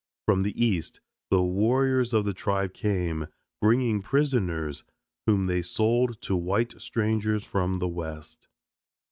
From 0.25 0.41
the 0.41 0.59
East 0.65 0.99
the 1.29 1.43
warriors 1.43 2.11
of 2.11 2.25
the 2.25 2.33
tribe 2.33 2.73
came, 2.73 3.27
bringing 3.61 4.01
prisoners, 4.01 4.83
whom 5.27 5.45
they 5.45 5.61
sold 5.61 6.19
to 6.23 6.35
white 6.35 6.73
strangers 6.81 7.43
from 7.43 7.77
the 7.77 7.87
West. 7.87 8.47